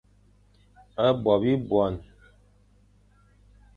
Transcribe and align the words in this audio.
A 1.05 1.07
Bo 1.21 1.33
bibuane. 1.41 2.03